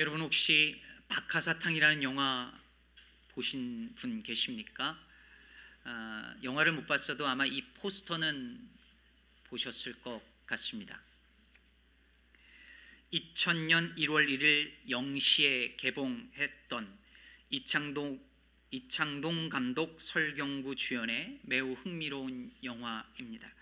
[0.00, 2.56] 여러분 혹시 박하사탕이라는 영화
[3.30, 4.96] 보신 분 계십니까?
[5.82, 8.60] 아, 영화를 못 봤어도 아마 이 포스터는
[9.42, 11.02] 보셨을 것 같습니다.
[13.12, 16.96] 2000년 1월 1일 0시에 개봉했던
[17.50, 18.24] 이창동
[18.70, 23.52] 이창동 감독 설경구 주연의 매우 흥미로운 영화입니다.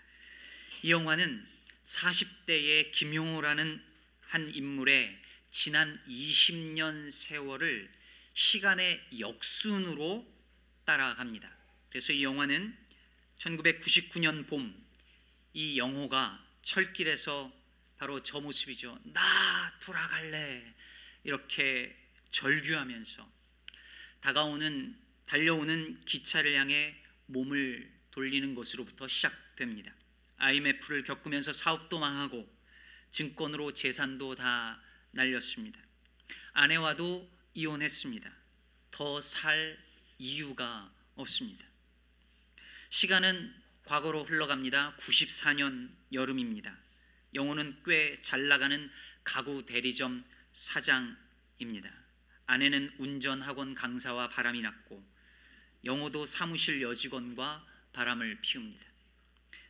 [0.83, 1.47] 이 영화는
[1.83, 3.81] 40대의 김용호라는
[4.21, 5.26] 한 인물의
[5.59, 7.91] 지난 20년 세월을
[8.35, 10.31] 시간의 역순으로
[10.85, 11.51] 따라갑니다.
[11.89, 12.77] 그래서 이 영화는
[13.39, 14.87] 1999년 봄
[15.53, 17.51] 이 영호가 철길에서
[17.97, 18.99] 바로 저 모습이죠.
[19.05, 20.75] 나 돌아갈래.
[21.23, 21.97] 이렇게
[22.29, 23.27] 절규하면서
[24.19, 24.95] 다가오는
[25.25, 26.95] 달려오는 기차를 향해
[27.25, 29.91] 몸을 돌리는 것으로부터 시작됩니다.
[30.37, 32.47] IMF를 겪으면서 사업도 망하고
[33.09, 34.79] 증권으로 재산도 다
[35.17, 35.79] 날렸습니다.
[36.53, 38.31] 아내와도 이혼했습니다.
[38.91, 39.77] 더 살
[40.19, 41.65] 이유가 없습니다.
[42.89, 44.95] 시간은 과거로 흘러갑니다.
[44.97, 46.77] 94년 여름입니다.
[47.33, 48.89] 영호는 꽤 잘 나가는
[49.23, 51.91] 가구 대리점 사장입니다.
[52.45, 55.05] 아내는 운전 학원 강사와 바람이 났고
[55.83, 58.85] 영호도 사무실 여직원과 바람을 피웁니다.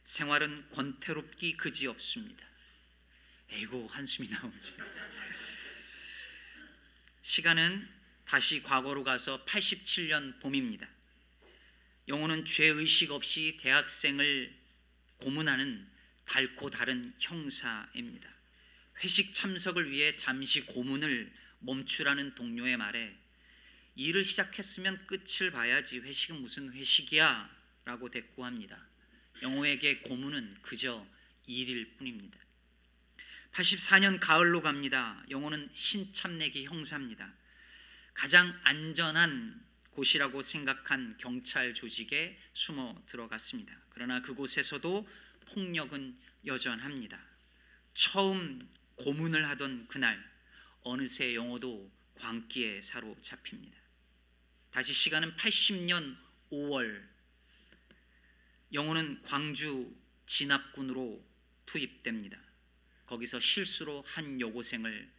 [0.03, 2.45] 생활은 권태롭기 그지없습니다.
[3.49, 4.73] 에이고 한숨이 나오죠.
[7.27, 7.85] 시간은
[8.23, 10.87] 다시 과거로 가서 87년 봄입니다.
[12.07, 14.55] 영호는 죄의식 없이 대학생을
[15.17, 15.85] 고문하는
[16.23, 18.33] 달고 다른 형사입니다.
[19.03, 23.13] 회식 참석을 위해 잠시 고문을 멈추라는 동료의 말에
[23.95, 27.49] 일을 시작했으면 끝을 봐야지 회식은 무슨 회식이야
[27.83, 28.87] 라고 대꾸합니다.
[29.41, 31.05] 영호에게 고문은 그저
[31.45, 32.46] 일일 뿐입니다.
[33.51, 35.23] 84년 가을로 갑니다.
[35.29, 37.33] 영호는 신참내기 형사입니다.
[38.13, 43.75] 가장 안전한 곳이라고 생각한 경찰 조직에 숨어 들어갔습니다.
[43.89, 45.07] 그러나 그곳에서도
[45.47, 47.19] 폭력은 여전합니다.
[47.93, 50.23] 처음 고문을 하던 그날
[50.81, 53.77] 어느새 영호도 광기에 사로잡힙니다.
[54.71, 56.15] 다시 시간은 80년
[56.51, 57.03] 5월
[58.73, 61.25] 영호는 광주 진압군으로
[61.65, 62.37] 투입됩니다.
[63.07, 65.09] 거기서 실수로 한 여고생을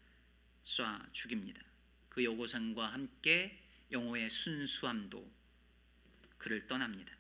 [0.63, 1.61] 쏴 죽입니다.
[2.09, 3.59] 그 여고생과 함께
[3.91, 5.31] 영호의 순수함도
[6.37, 7.17] 그를 떠납니다.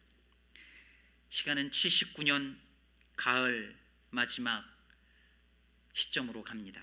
[1.31, 2.57] 시간은 79년
[3.17, 3.77] 가을
[4.11, 4.65] 마지막
[5.93, 6.83] 시점으로 갑니다.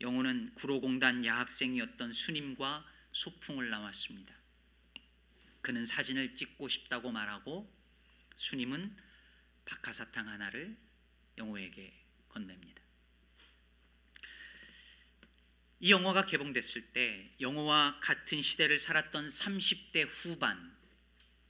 [0.00, 4.34] 영호는 구로공단 야학생이었던 수님과 소풍을 나왔습니다.
[5.60, 7.72] 그는 사진을 찍고 싶다고 말하고
[8.36, 8.96] 수님은
[9.64, 10.76] 박하사탕 하나를
[11.38, 11.92] 영호에게
[12.28, 12.83] 건넵니다.
[15.80, 20.74] 이 영화가 개봉됐을 때 영호와 같은 시대를 살았던 30대 후반,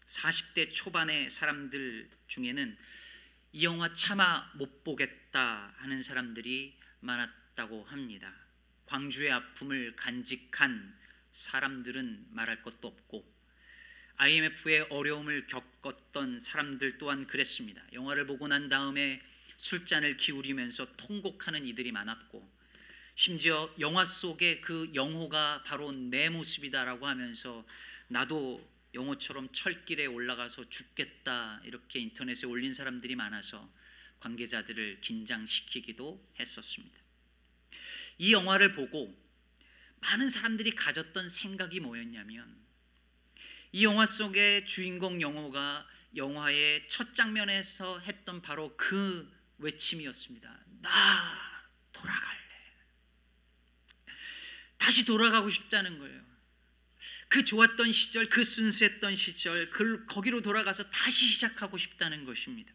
[0.06, 2.76] 40대 초반의 사람들 중에는
[3.52, 8.34] 이 영화 차마 못 보겠다 하는 사람들이 많았다고 합니다.
[8.86, 10.96] 광주의 아픔을 간직한
[11.30, 13.32] 사람들은 말할 것도 없고
[14.16, 17.82] IMF의 어려움을 겪었던 사람들 또한 그랬습니다.
[17.92, 19.20] 영화를 보고 난 다음에
[19.56, 22.53] 술잔을 기울이면서 통곡하는 이들이 많았고
[23.14, 27.64] 심지어 영화 속의 그 영호가 바로 내 모습이다라고 하면서
[28.08, 33.70] 나도 영호처럼 철길에 올라가서 죽겠다 이렇게 인터넷에 올린 사람들이 많아서
[34.20, 36.98] 관계자들을 긴장시키기도 했었습니다.
[38.18, 39.16] 이 영화를 보고
[40.00, 42.64] 많은 사람들이 가졌던 생각이 뭐였냐면
[43.72, 45.86] 이 영화 속의 주인공 영호가
[46.16, 50.64] 영화의 첫 장면에서 했던 바로 그 외침이었습니다.
[50.80, 52.44] 나 돌아갈래.
[54.84, 56.22] 다시 돌아가고 싶다는 거예요.
[57.28, 62.70] 그 좋았던 시절, 그 순수했던 시절, 그 거기로 돌아가서 다시 시작하고 싶다는 것입니다.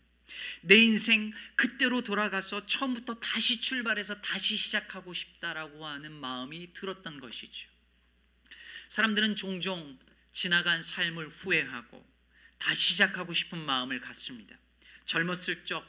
[0.61, 7.69] 내 인생 그때로 돌아가서 처음부터 다시 출발해서 다시 시작하고 싶다라고 하는 마음이 들었던 것이죠.
[8.87, 9.99] 사람들은 종종
[10.31, 12.03] 지나간 삶을 후회하고
[12.57, 14.57] 다시 시작하고 싶은 마음을 갖습니다.
[15.05, 15.87] 젊었을 적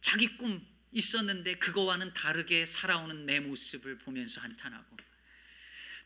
[0.00, 4.96] 자기 꿈 있었는데 그거와는 다르게 살아오는 내 모습을 보면서 한탄하고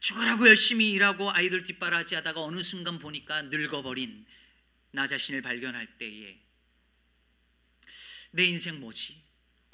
[0.00, 4.24] 죽으라고 열심히 일하고 아이들 뒷바라지 하다가 어느 순간 보니까 늙어버린
[4.92, 6.38] 나 자신을 발견할 때에
[8.30, 9.22] 내 인생 뭐지?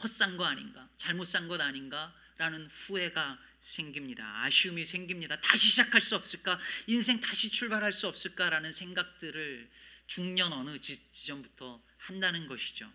[0.03, 0.89] 헛산 거 아닌가?
[0.97, 2.15] 잘못 산 것 아닌가?
[2.39, 4.43] 라는 후회가 생깁니다.
[4.45, 5.41] 아쉬움이 생깁니다.
[5.41, 6.59] 다시 시작할 수 없을까?
[6.87, 9.71] 인생 다시 출발할 수 없을까라는 생각들을
[10.07, 12.91] 중년 어느 지점부터 한다는 것이죠.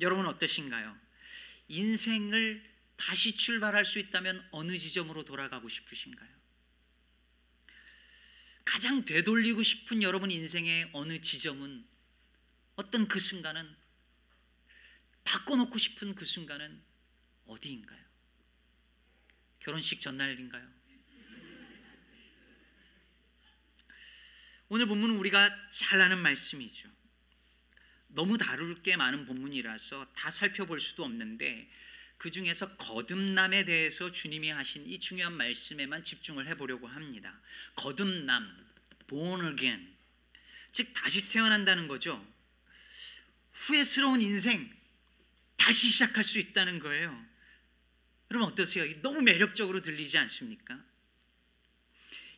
[0.00, 0.96] 여러분 어떠신가요?
[1.68, 2.62] 인생을
[2.96, 6.30] 다시 출발할 수 있다면 어느 지점으로 돌아가고 싶으신가요?
[8.64, 11.84] 가장 되돌리고 싶은 여러분 인생의 어느 지점은
[12.76, 13.76] 어떤 그 순간은
[15.24, 16.82] 바꿔놓고 싶은 그 순간은
[17.46, 18.02] 어디인가요?
[19.58, 20.68] 결혼식 전날인가요?
[24.68, 26.88] 오늘 본문은 우리가 잘 아는 말씀이죠.
[28.14, 31.68] 너무 다룰 게 많은 본문이라서 다 살펴볼 수도 없는데
[32.18, 37.40] 그 중에서 거듭남에 대해서 주님이 하신 이 중요한 말씀에만 집중을 해보려고 합니다.
[37.74, 38.66] 거듭남,
[39.08, 39.92] born again,
[40.70, 42.24] 즉 다시 태어난다는 거죠.
[43.52, 44.72] 후회스러운 인생
[45.56, 47.26] 다시 시작할 수 있다는 거예요.
[48.30, 48.84] 여러분 어떠세요?
[49.02, 50.82] 너무 매력적으로 들리지 않습니까?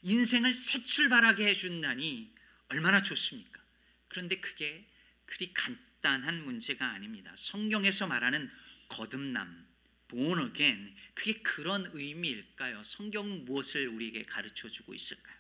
[0.02, 2.32] 인생을 새 출발하게 해준다니
[2.68, 3.62] 얼마나 좋습니까?
[4.08, 4.86] 그런데 그게
[5.26, 7.32] 그리 간단한 문제가 아닙니다.
[7.36, 8.50] 성경에서 말하는
[8.88, 9.66] 거듭남,
[10.08, 12.82] born again, 그게 그런 의미일까요?
[12.82, 15.34] 성경 무엇을 우리에게 가르쳐 주고 있을까요?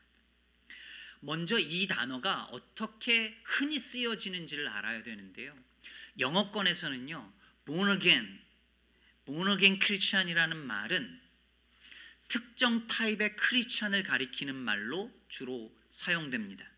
[1.20, 5.56] 먼저 이 단어가 어떻게 흔히 쓰여지는지를 알아야 되는데요.
[6.18, 7.32] 영어권에서는요,
[7.64, 8.40] born again,
[9.24, 11.20] born again 크리스찬이라는 말은
[12.28, 16.73] 특정 타입의 크리스찬을 가리키는 말로 주로 사용됩니다.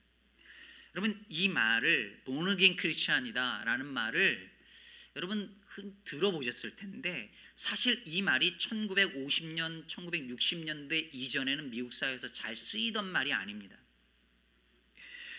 [0.96, 2.22] 여러분 이 말을
[2.52, 4.50] again 크리스찬이다라는 말을
[5.14, 5.54] 여러분
[6.04, 13.76] 들어보셨을 텐데 사실 이 말이 1950년, 1960년대 이전에는 미국 사회에서 잘 쓰이던 말이 아닙니다.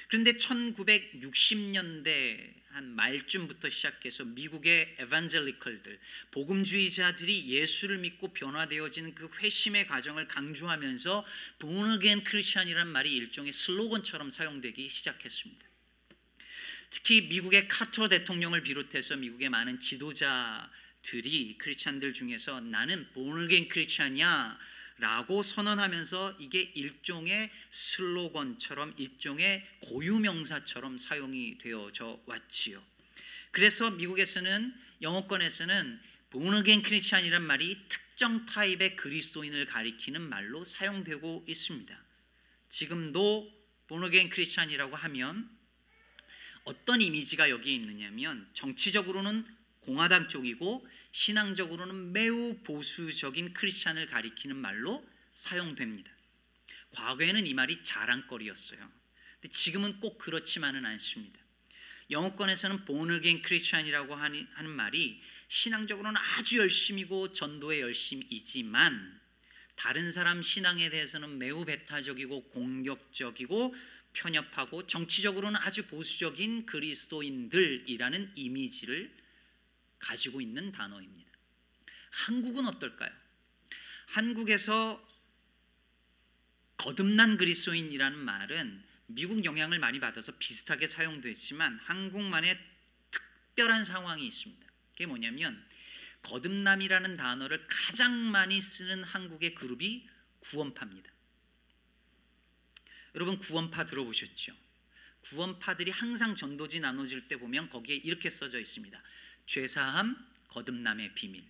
[0.09, 11.25] 그런데 1960년대 한 말쯤부터 시작해서 미국의 에반젤리컬들 복음주의자들이 예수를 믿고 변화되어지는 그 회심의 과정을 강조하면서
[11.57, 15.65] 본어겐 크리스천이라는 말이 일종의 슬로건처럼 사용되기 시작했습니다.
[16.91, 24.55] 특히 미국의 카터 대통령을 비롯해서 미국의 많은 지도자들이 크리스천들 중에서 나는 본어겐 크리스천이야
[24.99, 32.83] 라고 선언하면서 이게 일종의 슬로건처럼 일종의 고유명사처럼 사용이 되어져 왔지요.
[33.51, 35.99] 그래서 미국에서는 영어권에서는
[36.31, 42.03] 본어겐 크리스찬이란 말이 특정 타입의 그리스도인을 가리키는 말로 사용되고 있습니다.
[42.69, 43.53] 지금도
[43.87, 45.49] 본어겐 크리스찬이라고 하면
[46.63, 49.45] 어떤 이미지가 여기에 있느냐면 정치적으로는
[49.81, 50.85] 공화당 쪽이고
[51.17, 55.03] 신앙적으로는 매우 보수적인 크리스찬을 가리키는 말로
[55.33, 56.11] 사용됩니다.
[56.91, 58.79] 과거에는 이 말이 자랑거리였어요.
[59.41, 61.39] 근데 지금은 꼭 그렇지만은 않습니다.
[62.11, 69.19] 영어권에서는 본을겐 크리스찬이라고 하는 말이 신앙적으로는 아주 열심이고 전도에 열심이지만
[69.75, 73.75] 다른 사람 신앙에 대해서는 매우 배타적이고 공격적이고
[74.13, 79.26] 편협하고 정치적으로는 아주 보수적인 그리스도인들이라는 이미지를
[79.99, 81.31] 가지고 있는 단어입니다.
[82.11, 83.11] 한국은 어떨까요?
[84.07, 85.05] 한국에서
[86.77, 92.57] 거듭난 그리스도인이라는 말은 미국 영향을 많이 받아서 비슷하게 사용되지만 한국만의
[93.11, 94.65] 특별한 상황이 있습니다.
[94.91, 95.65] 그게 뭐냐면
[96.23, 100.07] 거듭남이라는 단어를 가장 많이 쓰는 한국의 그룹이
[100.39, 101.11] 구원파입니다.
[103.15, 104.53] 여러분 구원파 들어보셨죠?
[105.21, 109.01] 구원파들이 항상 전도지 나눠질 때 보면 거기에 이렇게 써져 있습니다.
[109.47, 110.15] 죄사함
[110.49, 111.43] 거듭남의 비밀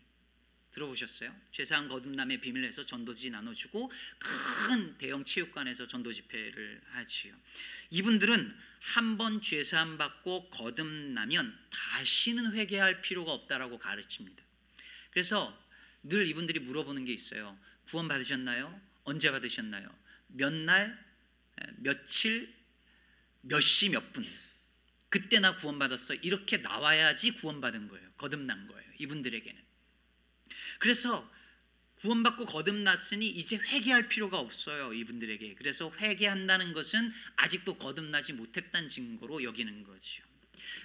[0.72, 1.36] 들어보셨어요?
[1.52, 7.36] 죄사함 거듭남의 비밀에서 전도지 나눠주고 큰 대형 체육관에서 전도 집회를 하지요.
[7.90, 14.44] 이분들은 한 번 죄사함 받고 거듭나면 다시는 회개할 필요가 없다라고 가르칩니다.
[15.10, 15.58] 그래서
[16.04, 17.58] 늘 이분들이 물어보는 게 있어요.
[17.86, 18.80] 구원 받으셨나요?
[19.04, 19.90] 언제 받으셨나요?
[20.28, 21.04] 몇 날,
[21.78, 22.54] 며칠,
[23.42, 24.24] 몇 시, 몇 분.
[25.10, 26.16] 그때 나 구원받았어.
[26.16, 28.10] 이렇게 나와야지 구원받은 거예요.
[28.18, 28.92] 거듭난 거예요.
[29.00, 29.62] 이분들에게는.
[30.80, 31.30] 그래서
[31.96, 34.94] 구원받고 거듭났으니 이제 회개할 필요가 없어요.
[34.94, 35.56] 이분들에게.
[35.56, 40.24] 그래서 회개한다는 것은 아직도 거듭나지 못했다는 증거로 여기는 거죠.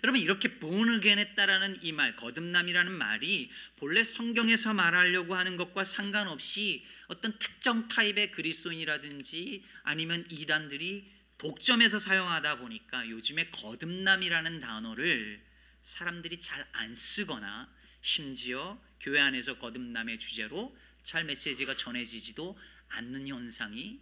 [0.04, 7.38] 여러분 이렇게 본을 했다라는 이 말, 거듭남이라는 말이 본래 성경에서 말하려고 하는 것과 상관없이 어떤
[7.38, 11.11] 특정 타입의 그리스도인이라든지 아니면 이단들이
[11.42, 15.44] 독점해서 사용하다 보니까 요즘에 거듭남이라는 단어를
[15.80, 17.68] 사람들이 잘 안 쓰거나
[18.00, 22.56] 심지어 교회 안에서 거듭남의 주제로 잘 메시지가 전해지지도
[22.90, 24.00] 않는 현상이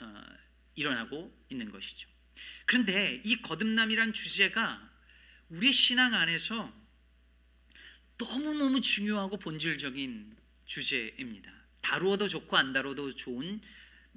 [0.00, 0.24] 어,
[0.74, 2.08] 일어나고 있는 것이죠.
[2.66, 4.90] 그런데 이 거듭남이란 주제가
[5.50, 6.72] 우리 신앙 안에서
[8.16, 11.52] 너무너무 중요하고 본질적인 주제입니다.
[11.80, 13.60] 다루어도 좋고 안 다루어도 좋은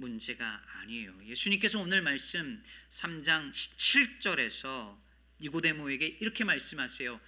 [0.01, 1.13] 문제가 아니에요.
[1.25, 4.97] 예수님께서 오늘 말씀 3장 17절에서
[5.39, 7.19] 니고데모에게 이렇게 말씀하세요.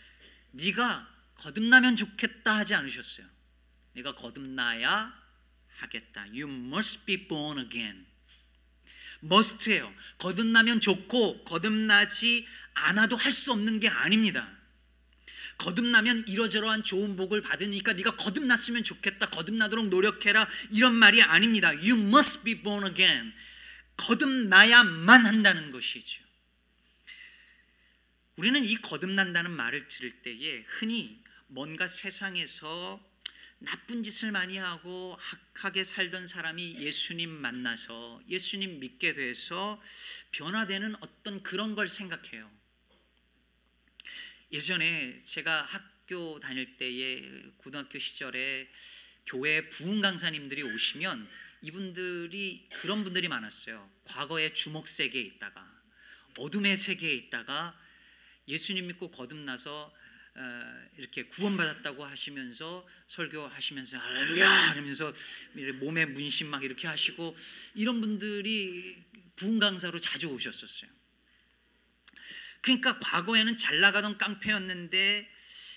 [0.51, 3.25] 네가 거듭나면 좋겠다 하지 않으셨어요.
[3.93, 5.13] 내가 거듭나야
[5.77, 6.23] 하겠다.
[6.23, 8.05] You must be born again.
[9.23, 9.93] must예요.
[10.17, 14.49] 거듭나면 좋고 거듭나지 않아도 할 수 없는 게 아닙니다.
[15.57, 19.29] 거듭나면 이러저러한 좋은 복을 받으니까 네가 거듭났으면 좋겠다.
[19.29, 20.48] 거듭나도록 노력해라.
[20.72, 21.69] 이런 말이 아닙니다.
[21.69, 23.33] You must be born again.
[23.98, 26.24] 거듭나야만 한다는 것이죠.
[28.36, 33.00] 우리는 이 거듭난다는 말을 들을 때에 흔히 뭔가 세상에서
[33.60, 35.17] 나쁜 짓을 많이 하고
[35.53, 39.81] 악하게 살던 사람이 예수님 만나서 예수님 믿게 돼서
[40.31, 42.51] 변화되는 어떤 그런 걸 생각해요.
[44.53, 47.24] 예전에 제가 학교 다닐 때에
[47.57, 48.69] 고등학교 시절에
[49.25, 51.27] 교회 부흥 강사님들이 오시면
[51.63, 53.89] 이분들이 그런 분들이 많았어요.
[54.03, 55.67] 과거의 주목 세계에 있다가
[56.38, 57.75] 어둠의 세계에 있다가
[58.48, 59.91] 예수님 믿고 거듭나서
[60.36, 65.13] 어, 이렇게 구원받았다고 하시면서 설교하시면서 할렐루야 이러면서
[65.79, 67.36] 몸에 문신 막 이렇게 하시고
[67.74, 69.03] 이런 분들이
[69.36, 70.91] 부흥 강사로 자주 오셨었어요.
[72.63, 75.29] 그러니까 과거에는 잘 나가던 깡패였는데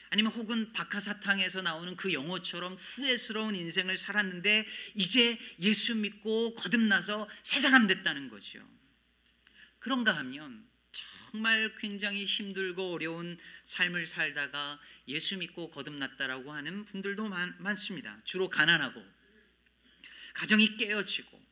[0.08, 4.64] 아니면 혹은 박하사탕에서 나오는 그 영어처럼 후회스러운 인생을 살았는데
[4.94, 8.60] 이제 예수 믿고 거듭나서 새 사람 됐다는 거죠.
[9.80, 14.78] 그런가 하면 정말 굉장히 힘들고 어려운 삶을 살다가
[15.08, 18.16] 예수 믿고 거듭났다라고 하는 분들도 많, 많습니다.
[18.24, 19.04] 주로 가난하고
[20.34, 21.44] 가정이 깨어지고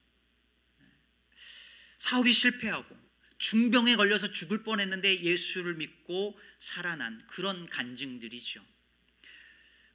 [1.99, 3.04] 사업이 실패하고
[3.45, 8.65] 중병에 걸려서 죽을 뻔했는데 예수를 믿고 살아난 그런 간증들이죠.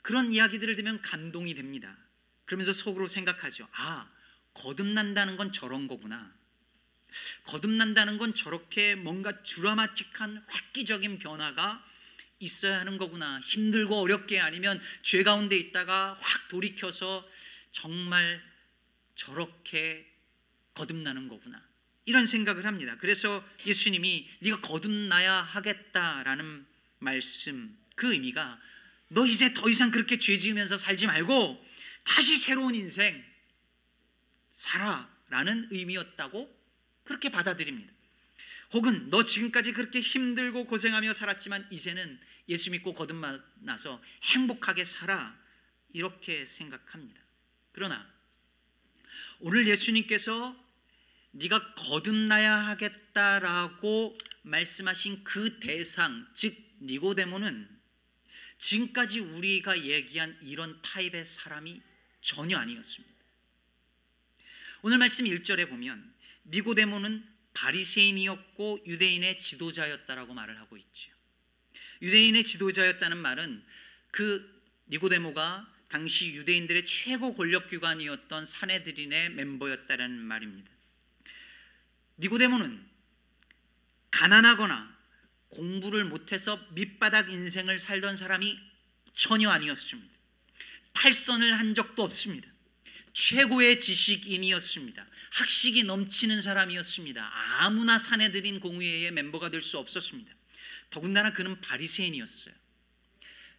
[0.04, 1.98] 그런 이야기들을 들으면 감동이 됩니다.
[2.46, 3.68] 그러면서 속으로 생각하죠.
[3.72, 4.08] 아,
[4.54, 6.32] 거듭난다는 건 저런 거구나.
[7.46, 11.84] 거듭난다는 건 저렇게 뭔가 드라마틱한 획기적인 변화가
[12.38, 13.40] 있어야 하는 거구나.
[13.40, 17.28] 힘들고 어렵게 아니면 죄 가운데 있다가 확 돌이켜서
[17.72, 18.44] 정말
[19.16, 20.08] 저렇게
[20.76, 21.69] 거듭나는 거구나.
[22.10, 22.98] 이런 생각을 합니다.
[22.98, 26.66] 그래서 예수님이 네가 거듭나야 하겠다라는
[26.98, 28.60] 말씀 그 의미가
[29.10, 31.64] 너 이제 더 이상 그렇게 죄 지으면서 살지 말고
[32.04, 33.24] 다시 새로운 인생
[34.52, 36.52] 살아라는 의미였다고
[37.04, 37.94] 그렇게 받아들입니다.
[38.74, 45.38] 혹은 너 지금까지 그렇게 힘들고 고생하며 살았지만 이제는 예수 믿고 거듭나서 행복하게 살아
[45.94, 47.22] 이렇게 생각합니다.
[47.72, 48.12] 그러나
[49.42, 50.69] 오늘 예수님께서
[51.32, 57.80] 네가 거듭나야 하겠다라고 말씀하신 그 대상 즉 니고데모는
[58.58, 61.82] 지금까지 우리가 얘기한 이런 타입의 사람이
[62.22, 63.16] 전혀 아니었습니다.
[64.82, 66.14] 오늘 말씀 1절에 보면
[66.46, 71.12] 니고데모는 바리새인이었고 유대인의 지도자였다라고 말을 하고 있죠.
[72.02, 73.64] 유대인의 지도자였다는 말은
[74.12, 80.79] 그 니고데모가 당시 유대인들의 최고 권력 기관이었던 사내들인의 멤버였다는 말입니다.
[82.20, 82.88] 니고데모는
[84.12, 84.98] 가난하거나
[85.50, 88.60] 공부를 못해서 밑바닥 인생을 살던 사람이
[89.14, 90.14] 전혀 아니었습니다.
[90.94, 92.50] 탈선을 한 적도 없습니다.
[93.14, 95.08] 최고의 지식인이었습니다.
[95.32, 97.32] 학식이 넘치는 사람이었습니다.
[97.62, 100.34] 아무나 사내들인 공회의 멤버가 될 수 없었습니다.
[100.90, 102.54] 더군다나 그는 바리새인이었어요.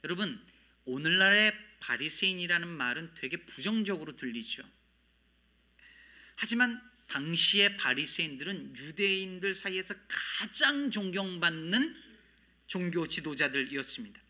[0.04, 0.44] 여러분
[0.84, 4.62] 오늘날의 바리새인이라는 말은 되게 부정적으로 들리죠.
[6.36, 9.94] 하지만 당시의 바리새인들은 유대인들 사이에서
[10.38, 11.96] 가장 존경받는
[12.68, 14.20] 종교 지도자들이었습니다.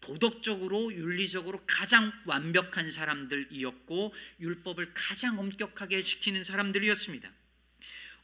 [0.00, 7.30] 도덕적으로 윤리적으로 가장 완벽한 사람들이었고 율법을 가장 엄격하게 지키는 사람들이었습니다.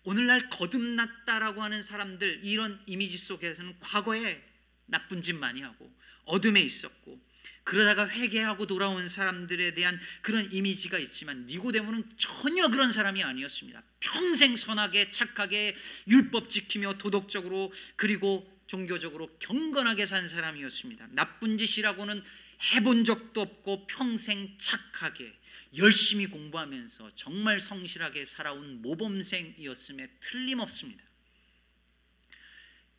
[0.04, 4.40] 오늘날 거듭났다라고 하는 사람들 이런 이미지 속에서는 과거에
[4.86, 5.92] 나쁜 짓 많이 하고
[6.24, 7.20] 어둠에 있었고
[7.66, 13.82] 그러다가 회개하고 돌아온 사람들에 대한 그런 이미지가 있지만 니고데모는 전혀 그런 사람이 아니었습니다.
[13.98, 21.08] 평생 선하게 착하게 율법 지키며 도덕적으로 그리고 종교적으로 경건하게 산 사람이었습니다.
[21.10, 22.22] 나쁜 짓이라고는
[22.70, 25.34] 해본 적도 없고 평생 착하게
[25.76, 31.02] 열심히 공부하면서 정말 성실하게 살아온 모범생이었음에 틀림없습니다.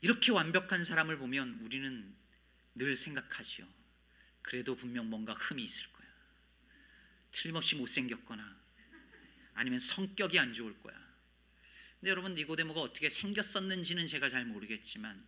[0.01, 2.13] 이렇게 완벽한 사람을 보면 우리는
[2.75, 3.76] 늘 생각하지요.
[4.47, 6.07] 그래도 분명 뭔가 흠이 있을 거야.
[7.31, 8.57] 틀림없이 못생겼거나
[9.55, 10.95] 아니면 성격이 안 좋을 거야.
[11.99, 15.21] 근데 여러분 니고데모가 어떻게 생겼었는지는 제가 잘 모르겠지만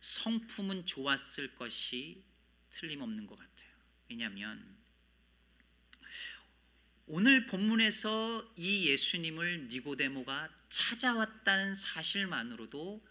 [0.00, 2.22] 성품은 좋았을 것이
[2.68, 3.70] 틀림없는 것 같아요.
[4.10, 4.76] 왜냐하면
[7.06, 13.02] 오늘 본문에서 이 예수님을 니고데모가 찾아왔다는 사실만으로도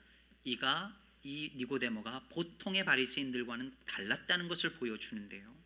[0.44, 5.60] 이가 이 니고데모가 보통의 바리새인들과는 달랐다는 것을 보여주는데요.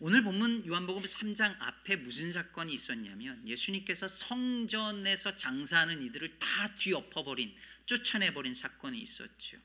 [0.00, 7.54] 오늘 본문 요한복음 3장 앞에 무슨 사건이 있었냐면 예수님께서 성전에서 장사하는 이들을 다 뒤엎어 버린
[7.86, 9.58] 쫓아내 버린 사건이 있었죠.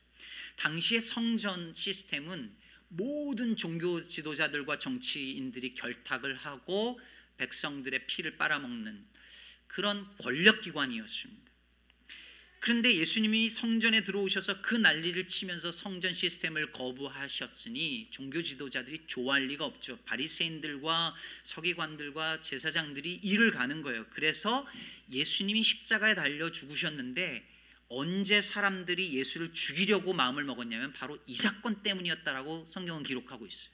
[0.56, 2.54] 당시의 성전 시스템은
[2.88, 7.00] 모든 종교 지도자들과 정치인들이 결탁을 하고
[7.36, 9.06] 백성들의 피를 빨아먹는
[9.66, 11.49] 그런 권력 기관이었습니다.
[12.60, 19.96] 그런데 예수님이 성전에 들어오셔서 그 난리를 치면서 성전 시스템을 거부하셨으니 종교 지도자들이 좋아할 리가 없죠.
[20.04, 24.04] 바리새인들과 서기관들과 제사장들이 일을 가는 거예요.
[24.10, 24.66] 그래서
[25.10, 27.48] 예수님이 십자가에 달려 죽으셨는데
[27.88, 33.70] 언제 사람들이 예수를 죽이려고 마음을 먹었냐면 바로 이 사건 때문이었다라고 성경은 기록하고 있어요.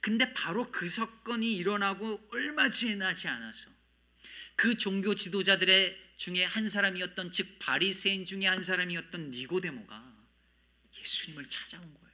[0.00, 3.70] 근데 바로 그 사건이 일어나고 얼마 지나지 않아서
[4.56, 10.16] 그 종교 지도자들의 중에 한 사람이었던 즉 바리새인 중에 한 사람이었던 니고데모가
[10.98, 12.06] 예수님을 찾아온 거예요.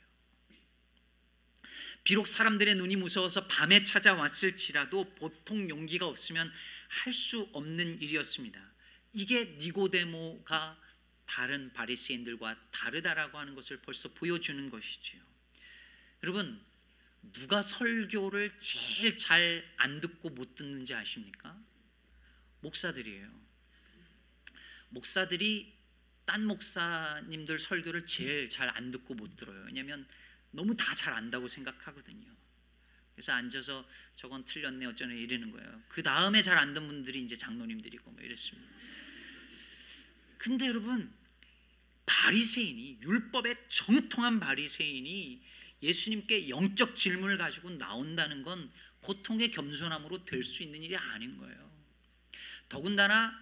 [2.05, 6.51] 비록 사람들의 눈이 무서워서 밤에 찾아왔을지라도 보통 용기가 없으면
[6.89, 8.73] 할 수 없는 일이었습니다.
[9.15, 10.79] 이게 니고데모가
[11.25, 15.23] 다른 바리새인들과 다르다라고 하는 것을 벌써 보여주는 것이지요.
[16.23, 16.63] 여러분
[17.33, 21.59] 누가 설교를 제일 잘 안 듣고 못 듣는지 아십니까?
[22.61, 23.42] 목사들이에요.
[24.93, 25.73] 목사들이
[26.25, 29.65] 딴 목사님들 설교를 제일 잘 안 듣고 못 들어요.
[29.67, 30.07] 왜냐하면
[30.51, 32.31] 너무 다 잘 안다고 생각하거든요.
[33.15, 35.83] 그래서 앉아서 저건 틀렸네 어쩌네 이러는 거예요.
[35.89, 38.71] 그 다음에 잘 안 듣는 분들이 이제 장로님들이고 뭐 이랬습니다.
[40.39, 41.13] 근데 여러분
[42.07, 45.43] 바리새인이 율법에 정통한 바리새인이
[45.83, 48.71] 예수님께 영적 질문을 가지고 나온다는 건
[49.03, 51.71] 보통의 겸손함으로 될 수 있는 일이 아닌 거예요.
[52.69, 53.42] 더군다나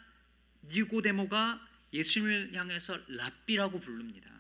[0.65, 4.31] 니고데모가 예수님을 향해서 랍비라고 부릅니다.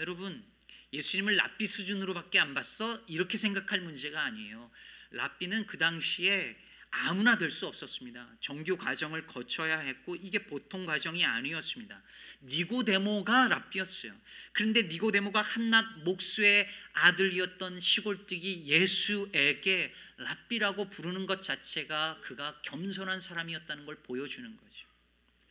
[0.00, 0.44] 여러분,
[0.92, 3.00] 예수님을 랍비 수준으로밖에 안 봤어?
[3.06, 4.70] 이렇게 생각할 문제가 아니에요.
[5.10, 6.56] 랍비는 그 당시에
[6.92, 8.36] 아무나 될 수 없었습니다.
[8.40, 12.02] 정규 과정을 거쳐야 했고 이게 보통 과정이 아니었습니다.
[12.42, 14.12] 니고데모가 랍비였어요.
[14.52, 23.96] 그런데 니고데모가 한낱 목수의 아들이었던 시골뜨기 예수에게 랍비라고 부르는 것 자체가 그가 겸손한 사람이었다는 걸
[24.02, 24.89] 보여주는 거죠.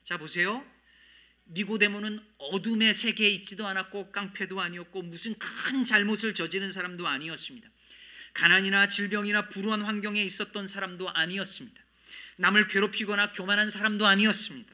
[0.09, 0.65] 자 보세요.
[1.49, 7.69] 니고데모는 어둠의 세계에 있지도 않았고 깡패도 아니었고 무슨 큰 잘못을 저지른 사람도 아니었습니다.
[8.33, 11.79] 가난이나 질병이나 불우한 환경에 있었던 사람도 아니었습니다.
[12.37, 14.73] 남을 괴롭히거나 교만한 사람도 아니었습니다.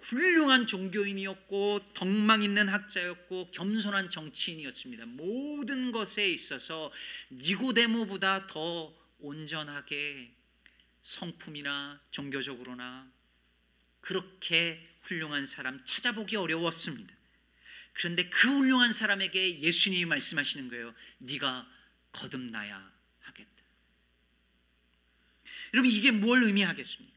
[0.00, 5.06] 훌륭한 종교인이었고 덕망 있는 학자였고 겸손한 정치인이었습니다.
[5.06, 6.90] 모든 것에 있어서
[7.30, 10.32] 니고데모보다 더 온전하게
[11.00, 13.13] 성품이나 종교적으로나
[14.04, 17.14] 그렇게 훌륭한 사람 찾아보기 어려웠습니다.
[17.94, 20.94] 그런데 그 훌륭한 사람에게 예수님이 말씀하시는 거예요.
[21.18, 21.66] 네가
[22.12, 23.50] 거듭나야 하겠다.
[25.72, 27.14] 여러분 이게 뭘 의미하겠습니까?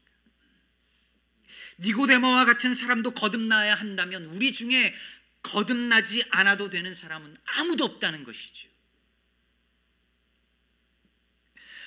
[1.80, 4.94] 니고데모와 같은 사람도 거듭나야 한다면 우리 중에
[5.42, 8.66] 거듭나지 않아도 되는 사람은 아무도 없다는 것이죠.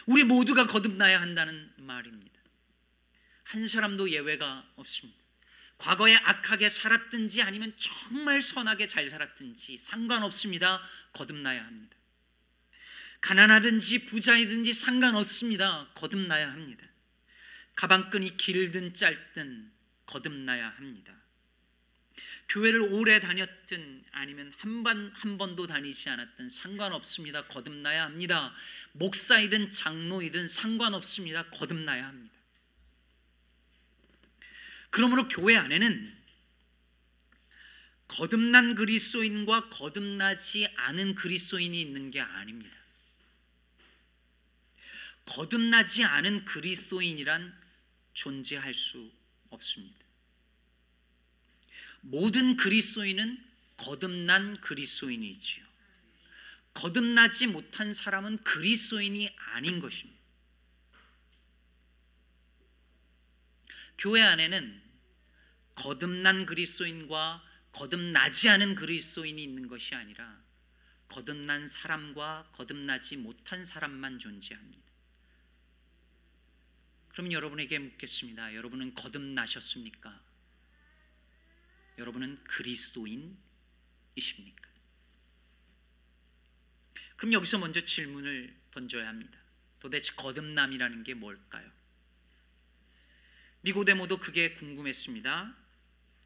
[0.05, 2.31] 우리 모두가 거듭나야 한다는 말입니다.
[3.51, 5.19] 한 사람도 예외가 없습니다.
[5.77, 10.81] 과거에 악하게 살았든지 아니면 정말 선하게 잘 살았든지 상관없습니다.
[11.11, 11.97] 거듭나야 합니다.
[13.19, 15.89] 가난하든지 부자이든지 상관없습니다.
[15.95, 16.85] 거듭나야 합니다.
[17.75, 19.71] 가방끈이 길든 짧든
[20.05, 21.13] 거듭나야 합니다.
[22.49, 27.43] 교회를 오래 다녔든 아니면 한 번 한 번도 다니지 않았든 상관없습니다.
[27.47, 28.53] 거듭나야 합니다.
[28.93, 31.49] 목사이든 장로이든 상관없습니다.
[31.49, 32.40] 거듭나야 합니다.
[34.91, 36.21] 그러므로 교회 안에는
[38.08, 42.77] 거듭난 그리스도인과 거듭나지 않은 그리스도인이 있는 게 아닙니다.
[45.25, 47.58] 거듭나지 않은 그리스도인이란
[48.13, 49.10] 존재할 수
[49.49, 49.97] 없습니다.
[52.01, 53.41] 모든 그리스도인은
[53.77, 55.65] 거듭난 그리스도인이지요.
[56.73, 60.20] 거듭나지 못한 사람은 그리스도인이 아닌 것입니다.
[64.01, 64.81] 교회 안에는
[65.75, 70.43] 거듭난 그리스도인과 거듭나지 않은 그리스도인이 있는 것이 아니라
[71.07, 74.91] 거듭난 사람과 거듭나지 못한 사람만 존재합니다.
[77.09, 78.55] 그럼 여러분에게 묻겠습니다.
[78.55, 80.19] 여러분은 거듭나셨습니까?
[81.99, 83.37] 여러분은 그리스도인이십니까?
[87.17, 89.37] 그럼 여기서 먼저 질문을 던져야 합니다.
[89.79, 91.81] 도대체 거듭남이라는 게 뭘까요?
[93.63, 95.56] 니고데모도 그게 궁금했습니다.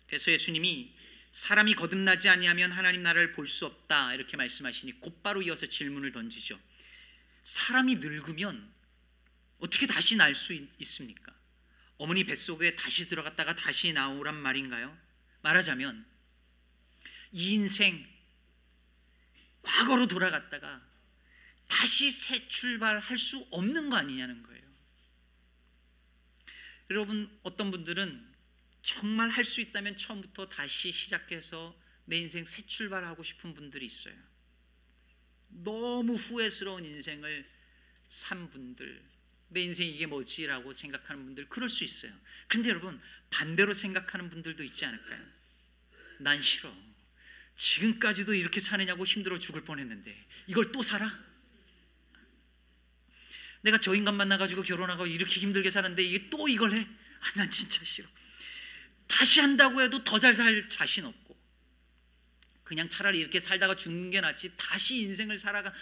[0.08, 0.94] 그래서 예수님이
[1.32, 6.60] 사람이 거듭나지 아니하면 하나님 나라를 볼 수 없다 이렇게 말씀하시니 곧바로 이어서 질문을 던지죠.
[7.44, 8.74] 사람이 늙으면
[9.60, 11.34] 어떻게 다시 날 수 있습니까?
[11.98, 14.98] 어머니 뱃속에 다시 들어갔다가 다시 나오란 말인가요?
[15.42, 16.06] 말하자면
[17.34, 18.06] 이 인생
[19.62, 20.82] 과거로 돌아갔다가
[21.68, 24.55] 다시 새 출발할 수 없는 거 아니냐는 거예요.
[26.90, 28.34] 여러분 어떤 분들은
[28.84, 34.14] 정말 할 수 있다면 처음부터 다시 시작해서 내 인생 새 출발하고 싶은 분들이 있어요.
[35.50, 37.50] 너무 후회스러운 인생을
[38.08, 39.04] 산 분들,
[39.50, 42.12] 내 인생 이게 뭐지라고 생각하는 분들 그럴 수 있어요.
[42.48, 45.26] 그런데 여러분 반대로 생각하는 분들도 있지 않을까요?
[46.20, 46.72] 난 싫어.
[47.56, 50.16] 지금까지도 이렇게 사느냐고 힘들어 죽을 뻔했는데
[50.48, 51.12] 이걸 또 살아?
[53.66, 56.88] 내가 저 인간 만나가지고 결혼하고 이렇게 힘들게 사는데 이게 또 이걸 해?
[57.20, 58.08] 아, 난 진짜 싫어.
[59.08, 61.36] 다시 한다고 해도 더 잘 살 자신 없고
[62.64, 65.74] 그냥 차라리 이렇게 살다가 죽는 게 낫지 다시 인생을 살아가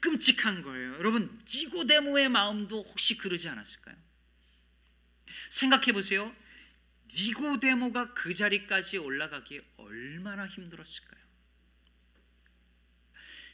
[0.00, 0.94] 끔찍한 거예요.
[0.94, 3.96] 여러분 니고데모의 마음도 혹시 그러지 않았을까요?
[5.50, 6.32] 생각해 보세요.
[7.16, 11.24] 니고데모가 그 자리까지 올라가기 얼마나 힘들었을까요?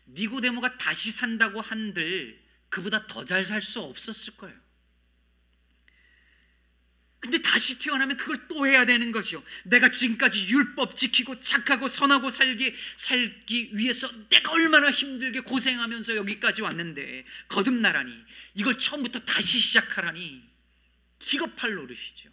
[0.09, 4.59] 니고데모가 다시 산다고 한들 그보다 더 잘 살 수 없었을 거예요.
[7.19, 9.43] 근데 다시 태어나면 그걸 또 해야 되는 것이요.
[9.65, 17.27] 내가 지금까지 율법 지키고 착하고 선하고 살기 살기 위해서 내가 얼마나 힘들게 고생하면서 여기까지 왔는데
[17.49, 20.43] 거듭나라니 이걸 처음부터 다시 시작하라니
[21.19, 22.31] 기겁할 노릇이죠.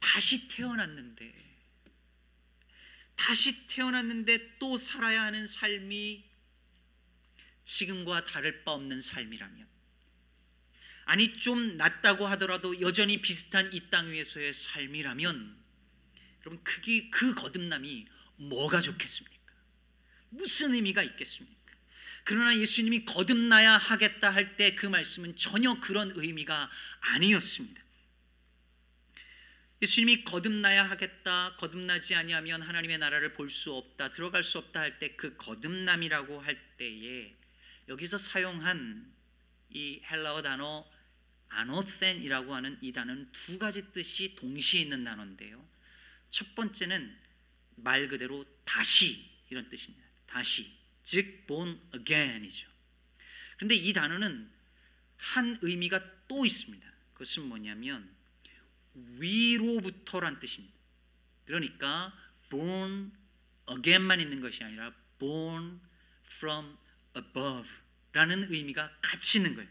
[0.00, 1.32] 다시 태어났는데
[3.14, 6.27] 다시 태어났는데 또 살아야 하는 삶이
[7.68, 9.68] 지금과 다를 바 없는 삶이라면
[11.04, 15.56] 아니 좀 낫다고 하더라도 여전히 비슷한 이 땅 위에서의 삶이라면
[16.40, 19.36] 여러분 그게 그 거듭남이 뭐가 좋겠습니까?
[20.30, 21.56] 무슨 의미가 있겠습니까?
[22.24, 27.82] 그러나 예수님이 거듭나야 하겠다 할 때 그 말씀은 전혀 그런 의미가 아니었습니다.
[29.80, 35.16] 예수님이 거듭나야 하겠다, 거듭나지 아니하면 하나님의 나라를 볼 수 없다, 들어갈 수 없다 할 때
[35.16, 37.37] 그 거듭남이라고 할 때에
[37.88, 39.12] 여기서 사용한
[39.70, 40.88] 이 헬라어 단어
[41.48, 45.66] 아노센이라고 하는 이 단어는 두 가지 뜻이 동시에 있는 단어인데요.
[46.30, 47.16] 첫 번째는
[47.76, 50.04] 말 그대로 다시 이런 뜻입니다.
[50.26, 50.70] 다시
[51.02, 52.68] 즉 born again이죠.
[53.56, 54.50] 그런데 이 단어는
[55.16, 56.86] 한 의미가 또 있습니다.
[57.14, 58.14] 그것은 뭐냐면
[58.92, 60.76] 위로부터란 뜻입니다.
[61.46, 62.14] 그러니까
[62.50, 63.10] born
[63.70, 65.80] again만 있는 것이 아니라 born
[66.26, 66.76] from
[67.18, 69.68] above라는 의미가 같이 있는 거예요.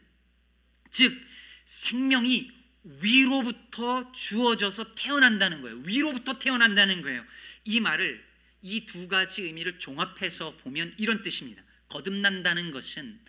[0.89, 1.19] 즉
[1.65, 2.51] 생명이
[2.83, 5.77] 위로부터 주어져서 태어난다는 거예요.
[5.79, 7.25] 위로부터 태어난다는 거예요.
[7.65, 8.25] 이 말을
[8.61, 11.63] 이 두 가지 의미를 종합해서 보면 이런 뜻입니다.
[11.89, 13.19] 거듭난다는 것은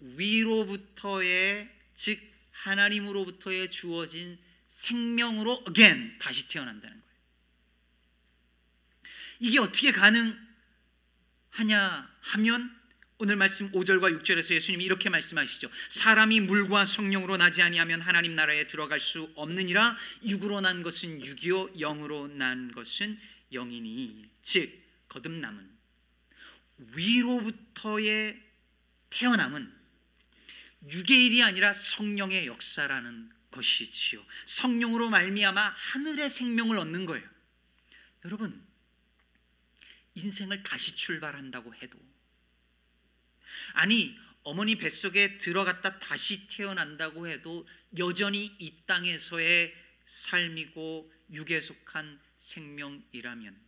[0.00, 2.20] 위로부터의 즉
[2.52, 7.10] 하나님으로부터의 주어진 생명으로 again 다시 태어난다는 거예요.
[9.40, 10.38] 이게 어떻게 가능하냐
[12.20, 12.79] 하면
[13.22, 15.68] 오늘 말씀 5절과 6절에서 예수님이 이렇게 말씀하시죠.
[15.90, 22.28] 사람이 물과 성령으로 나지 아니하면 하나님 나라에 들어갈 수 없느니라 육으로 난 것은 육이요 영으로
[22.28, 23.20] 난 것은
[23.52, 24.72] 영이니 즉
[25.08, 25.68] 거듭남은
[26.78, 28.42] 위로부터의
[29.10, 29.70] 태어남은
[30.88, 34.24] 육의 일이 아니라 성령의 역사라는 것이지요.
[34.46, 37.28] 성령으로 말미암아 하늘의 생명을 얻는 거예요.
[38.24, 38.66] 여러분
[40.14, 42.09] 인생을 다시 출발한다고 해도
[43.72, 49.74] 아니 어머니 뱃속에 들어갔다 다시 태어난다고 해도 여전히 이 땅에서의
[50.06, 53.60] 삶이고 육에 속한 생명이라면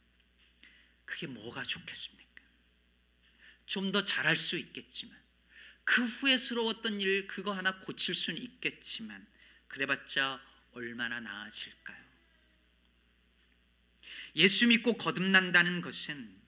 [1.04, 2.22] 그게 뭐가 좋겠습니까?
[3.66, 5.16] 좀 더 잘할 수 있겠지만
[5.84, 9.26] 그 후회스러웠던 일 그거 하나 고칠 수는 있겠지만
[9.68, 12.02] 그래봤자 얼마나 나아질까요?
[14.36, 16.41] 예수 믿고 거듭난다는 것은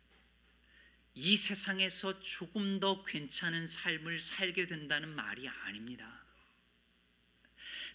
[1.15, 6.25] 이 세상에서 조금 더 괜찮은 삶을 살게 된다는 말이 아닙니다.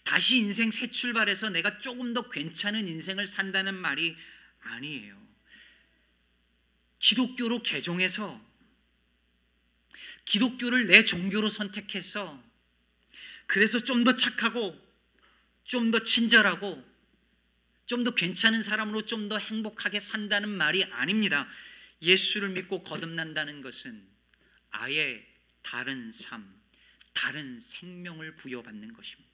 [0.03, 4.15] 다시 인생 새 출발해서 내가 조금 더 괜찮은 인생을 산다는 말이
[4.61, 5.19] 아니에요.
[6.99, 8.41] 기독교로 개종해서
[10.25, 12.41] 기독교를 내 종교로 선택해서
[13.47, 14.77] 그래서 좀 더 착하고
[15.65, 16.83] 좀 더 친절하고
[17.85, 21.47] 좀 더 괜찮은 사람으로 좀 더 행복하게 산다는 말이 아닙니다.
[22.01, 24.07] 예수를 믿고 거듭난다는 것은
[24.71, 25.25] 아예
[25.61, 26.59] 다른 삶,
[27.13, 29.29] 다른 생명을 부여받는 것입니다.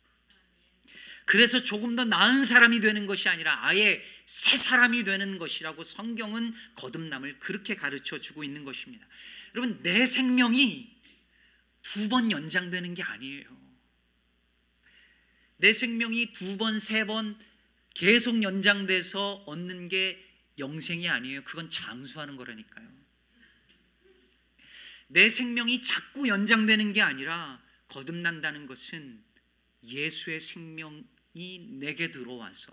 [1.25, 7.39] 그래서 조금 더 나은 사람이 되는 것이 아니라 아예 새 사람이 되는 것이라고 성경은 거듭남을
[7.39, 9.06] 그렇게 가르쳐 주고 있는 것입니다.
[9.56, 10.93] 여러분, 내 생명이
[11.82, 13.45] 두 번 연장되는 게 아니에요.
[15.58, 17.38] 내 생명이 두 번, 세 번
[17.93, 20.21] 계속 연장돼서 얻는 게
[20.58, 21.44] 영생이 아니에요.
[21.44, 23.06] 그건 장수하는 거라니까요.
[25.08, 29.24] 내 생명이 자꾸 연장되는 게 아니라 거듭난다는 것은
[29.84, 32.72] 예수의 생명이 내게 들어와서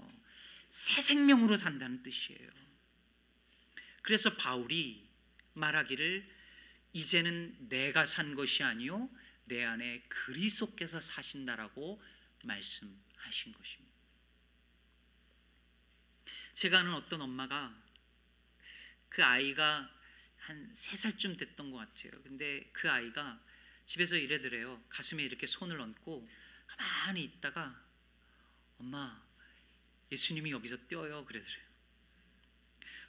[0.69, 2.51] 새 생명으로 산다는 뜻이에요.
[4.01, 5.07] 그래서 바울이
[5.55, 6.27] 말하기를
[6.95, 9.11] 이제는 내가 산 것이 아니요
[9.45, 12.03] 내 안에 그리스도께서 사신다라고
[12.45, 13.92] 말씀하신 것입니다.
[16.55, 17.75] 제가 아는 어떤 엄마가
[19.09, 19.91] 그 아이가
[20.43, 22.21] 한 세 살쯤 됐던 것 같아요.
[22.23, 23.41] 근데 그 아이가
[23.87, 24.83] 집에서 이래더래요.
[24.89, 26.29] 가슴에 이렇게 손을 얹고
[26.67, 27.81] 가만히 있다가
[28.79, 29.23] 엄마
[30.11, 31.63] 예수님이 여기서 뛰어요 그러더래요.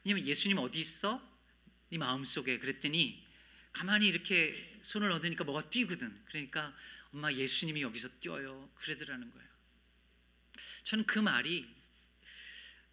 [0.04, 1.22] 왜냐면 예수님 어디 있어?
[1.90, 3.26] 네 마음속에 그랬더니
[3.72, 6.24] 가만히 이렇게 손을 얻으니까 뭐가 뛰거든.
[6.26, 6.76] 그러니까
[7.12, 9.50] 엄마 예수님이 여기서 뛰어요 그러더라는 거예요.
[10.84, 11.68] 저는 그 말이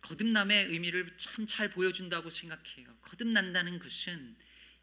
[0.01, 2.97] 거듭남의 의미를 참 잘 보여준다고 생각해요.
[3.03, 4.37] 거듭난다는 것은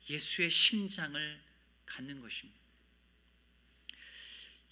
[0.09, 1.41] 예수의 심장을
[1.85, 2.59] 갖는 것입니다.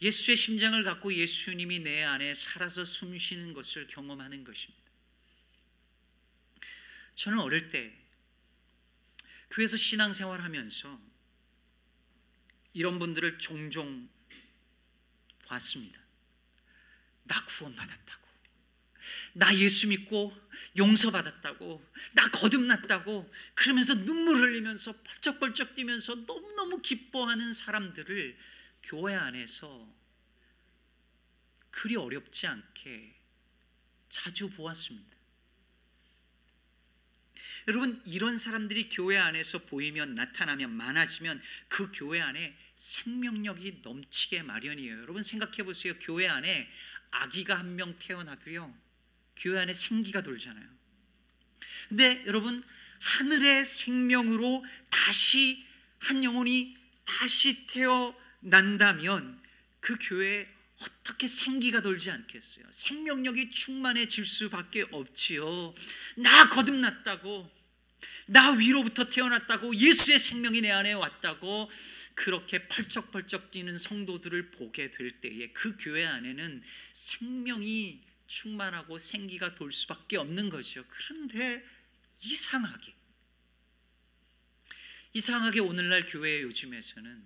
[0.02, 4.84] 예수의 심장을 갖고 예수님이 내 안에 살아서 숨 쉬는 것을 경험하는 것입니다.
[7.16, 7.94] 저는 어릴 때
[9.52, 11.02] 교회에서 신앙생활 하면서
[12.74, 14.10] 이런 분들을 종종
[15.46, 16.00] 봤습니다.
[17.24, 18.25] 나 구원받았다고.
[19.34, 20.36] 나 예수 믿고
[20.78, 21.86] 용서받았다고.
[22.14, 23.32] 나 거듭났다고.
[23.54, 28.38] 그러면서 눈물 흘리면서 펄쩍펄쩍 뛰면서 너무너무 기뻐하는 사람들을
[28.84, 29.94] 교회 안에서
[31.72, 33.16] 그리 어렵지 않게
[34.10, 35.16] 자주 보았습니다.
[37.68, 45.02] 여러분 이런 사람들이 교회 안에서 보이면 나타나면 많아지면 그 교회 안에 생명력이 넘치게 마련이에요.
[45.02, 45.94] 여러분 생각해 보세요.
[46.00, 46.70] 교회 안에
[47.12, 48.85] 아기가 한 명 태어나도요.
[49.38, 50.66] 교회 안에 생기가 돌잖아요.
[51.90, 52.64] 근데 여러분
[53.00, 55.66] 하늘의 생명으로 다시
[56.00, 59.42] 한 영혼이 다시 태어난다면
[59.80, 60.48] 그 교회에
[60.82, 62.66] 어떻게 생기가 돌지 않겠어요?
[62.70, 65.74] 생명력이 충만해질 수밖에 없지요.
[66.18, 67.50] 나 거듭났다고,
[68.28, 71.70] 나 위로부터 태어났다고, 예수의 생명이 내 안에 왔다고
[72.14, 80.18] 그렇게 펄쩍펄쩍 뛰는 성도들을 보게 될 때에 그 교회 안에는 생명이 충만하고 생기가 돌 수밖에
[80.18, 80.86] 없는 것이요.
[80.88, 81.64] 그런데
[82.22, 82.94] 이상하게
[85.14, 87.24] 이상하게 오늘날 교회 요즘에서는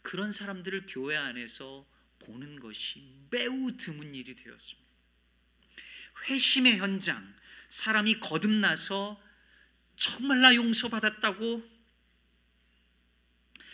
[0.00, 1.86] 그런 사람들을 교회 안에서
[2.20, 4.88] 보는 것이 매우 드문 일이 되었습니다.
[6.28, 7.34] 회심의 현장,
[7.68, 9.22] 사람이 거듭나서
[9.96, 11.78] 정말 나 용서받았다고,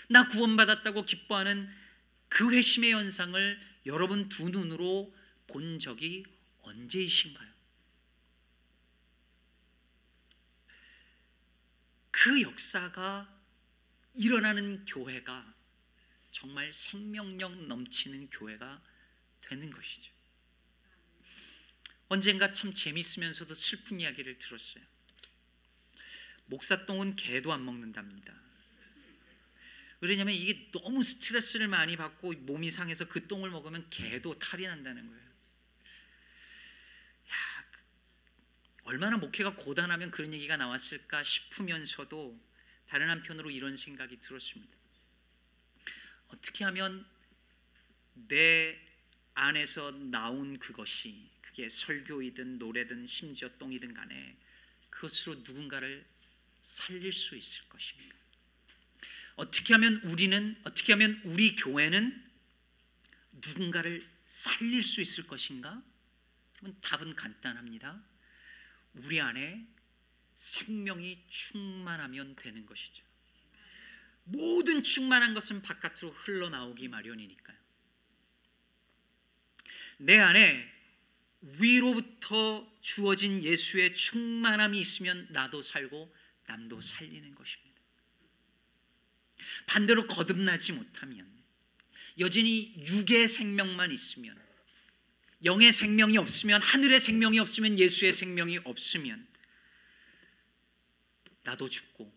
[0.09, 1.73] 나 구원받았다고 기뻐하는
[2.29, 5.15] 그 회심의 현상을 여러분 두 눈으로
[5.55, 6.25] 본 적이
[6.63, 7.55] 언제이신가요?
[12.11, 13.33] 그 역사가
[14.15, 15.55] 일어나는 교회가
[16.33, 18.83] 정말 생명력 넘치는 교회가
[19.43, 20.13] 되는 것이죠.
[22.09, 24.83] 언젠가 참 재밌으면서도 슬픈 이야기를 들었어요.
[26.47, 28.35] 목사똥은 개도 안 먹는답니다.
[30.01, 35.25] 왜냐면 이게 너무 스트레스를 많이 받고 몸이 상해서 그 똥을 먹으면 개도 탈이 난다는 거예요.
[37.31, 37.79] 야, 그
[38.85, 42.39] 얼마나 목회가 고단하면 그런 얘기가 나왔을까 싶으면서도
[42.87, 44.73] 다른 한편으로 이런 생각이 들었습니다.
[46.29, 47.07] 어떻게 하면
[48.15, 48.79] 내
[49.35, 54.37] 안에서 나온 그것이 그게 설교이든 노래든 심지어 똥이든 간에
[54.91, 56.05] 그것으로 누군가를
[56.61, 58.15] 살릴 수 있을 것인가?
[59.37, 62.23] 어떻게 하면 우리는 어떻게 하면 우리 교회는
[63.33, 65.83] 누군가를 살릴 수 있을 것인가?
[66.83, 68.14] 답은 간단합니다.
[68.95, 69.67] 우리 안에
[70.35, 73.05] 생명이 충만하면 되는 것이죠.
[74.25, 77.57] 모든 충만한 것은 바깥으로 흘러나오기 마련이니까요.
[79.99, 80.73] 내 안에
[81.41, 86.15] 위로부터 주어진 예수의 충만함이 있으면 나도 살고
[86.47, 87.81] 남도 살리는 것입니다.
[89.67, 91.31] 반대로 거듭나지 못하면
[92.19, 94.44] 여전히 육의 생명만 있으면
[95.45, 99.27] 영의 생명이 없으면 하늘의 생명이 없으면 예수의 생명이 없으면
[101.43, 102.13] 나도 죽고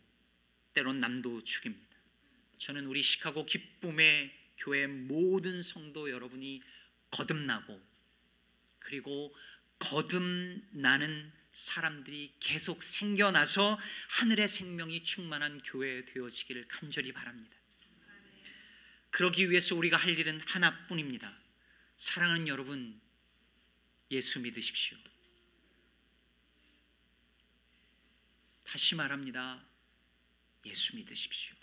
[0.74, 1.86] 때론 남도 죽입니다.
[2.58, 6.62] 저는 우리 시카고 기쁨의 교회 모든 성도 여러분이
[7.12, 7.82] 거듭나고
[8.80, 9.36] 그리고
[9.80, 17.56] 거듭나는 사람들이 계속 생겨나서 하늘의 생명이 충만한 교회 되어지기를 간절히 바랍니다.
[19.10, 21.36] 그러기 위해서 우리가 할 일은 하나뿐입니다.
[21.96, 23.02] 사랑하는 여러분,
[24.12, 24.98] 예수 믿으십시오.
[28.64, 29.64] 다시 말합니다.
[30.66, 31.56] 예수 믿으십시오.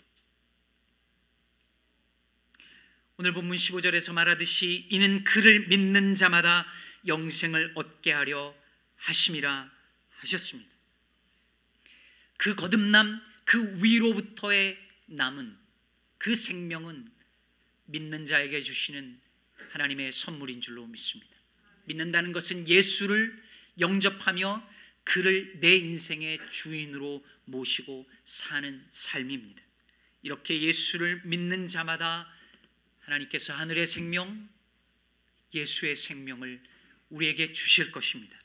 [3.17, 6.67] 오늘 본문 15절에서 말하듯이 이는 그를 믿는 자마다
[7.07, 8.55] 영생을 얻게 하려
[8.97, 9.71] 하심이라
[10.17, 10.69] 하셨습니다.
[12.37, 15.57] 그 거듭남 그 위로부터의 남은
[16.17, 17.07] 그 생명은
[17.85, 19.21] 믿는 자에게 주시는
[19.71, 21.34] 하나님의 선물인 줄로 믿습니다.
[21.85, 23.41] 믿는다는 것은 예수를
[23.79, 24.69] 영접하며
[25.03, 29.61] 그를 내 인생의 주인으로 모시고 사는 삶입니다.
[30.23, 32.27] 이렇게 예수를 믿는 자마다
[33.01, 34.49] 하나님께서 하늘의 생명,
[35.53, 36.61] 예수의 생명을
[37.09, 38.37] 우리에게 주실 것입니다.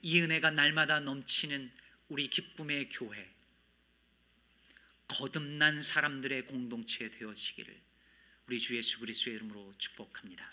[0.00, 1.70] 이 은혜가 날마다 넘치는
[2.08, 3.30] 우리 기쁨의 교회,
[5.08, 7.80] 거듭난 사람들의 공동체 되어지기를
[8.46, 10.50] 우리 주 예수 그리스도의 이름으로 축복합니다.